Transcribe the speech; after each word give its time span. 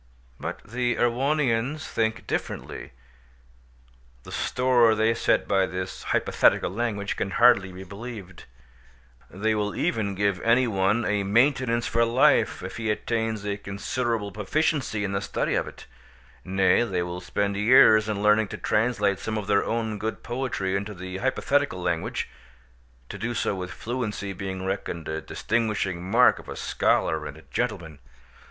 But 0.39 0.63
the 0.63 0.95
Erewhonians 0.95 1.85
think 1.87 2.25
differently; 2.25 2.91
the 4.23 4.31
store 4.31 4.95
they 4.95 5.13
set 5.13 5.47
by 5.47 5.67
this 5.67 6.01
hypothetical 6.05 6.71
language 6.71 7.15
can 7.15 7.29
hardly 7.29 7.71
be 7.71 7.83
believed; 7.83 8.45
they 9.29 9.53
will 9.53 9.75
even 9.75 10.15
give 10.15 10.41
any 10.41 10.65
one 10.65 11.05
a 11.05 11.21
maintenance 11.21 11.85
for 11.85 12.03
life 12.03 12.63
if 12.63 12.77
he 12.77 12.89
attains 12.89 13.45
a 13.45 13.57
considerable 13.57 14.31
proficiency 14.31 15.03
in 15.03 15.11
the 15.11 15.21
study 15.21 15.53
of 15.53 15.67
it; 15.67 15.85
nay, 16.43 16.81
they 16.81 17.03
will 17.03 17.21
spend 17.21 17.55
years 17.55 18.09
in 18.09 18.23
learning 18.23 18.47
to 18.47 18.57
translate 18.57 19.19
some 19.19 19.37
of 19.37 19.45
their 19.45 19.63
own 19.63 19.99
good 19.99 20.23
poetry 20.23 20.75
into 20.75 20.95
the 20.95 21.17
hypothetical 21.17 21.79
language—to 21.79 23.17
do 23.19 23.35
so 23.35 23.53
with 23.53 23.69
fluency 23.69 24.33
being 24.33 24.65
reckoned 24.65 25.07
a 25.07 25.21
distinguishing 25.21 26.01
mark 26.03 26.39
of 26.39 26.49
a 26.49 26.55
scholar 26.55 27.27
and 27.27 27.37
a 27.37 27.43
gentleman. 27.51 27.99